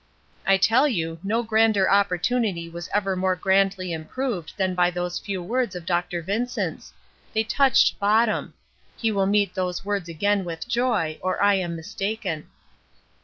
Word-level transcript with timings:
"I 0.47 0.57
tell 0.57 0.87
you, 0.87 1.19
no 1.21 1.43
grander 1.43 1.87
opportunity 1.87 2.67
was 2.67 2.89
ever 2.91 3.15
more 3.15 3.35
grandly 3.35 3.93
improved 3.93 4.53
than 4.57 4.73
by 4.73 4.89
those 4.89 5.19
few 5.19 5.43
words 5.43 5.75
of 5.75 5.85
Dr. 5.85 6.23
Vincent's. 6.23 6.91
They 7.35 7.43
touched 7.43 7.99
bottom. 7.99 8.55
He 8.97 9.11
will 9.11 9.27
meet 9.27 9.53
those 9.53 9.85
words 9.85 10.09
again 10.09 10.43
with 10.43 10.67
joy, 10.67 11.19
or 11.21 11.39
I 11.39 11.53
am 11.53 11.75
mistaken." 11.75 12.47